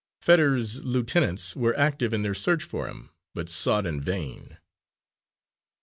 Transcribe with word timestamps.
Fetters's 0.19 0.83
lieutenants 0.83 1.55
were 1.55 1.77
active 1.77 2.11
in 2.11 2.23
their 2.23 2.33
search 2.33 2.63
for 2.63 2.87
him, 2.87 3.11
but 3.35 3.49
sought 3.49 3.85
in 3.85 4.01
vain. 4.01 4.57